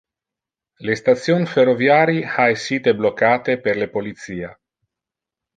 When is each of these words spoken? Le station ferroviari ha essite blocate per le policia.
Le 0.89 0.95
station 1.01 1.45
ferroviari 1.51 2.23
ha 2.29 2.47
essite 2.55 2.97
blocate 3.03 3.59
per 3.67 3.79
le 3.85 3.91
policia. 3.99 4.55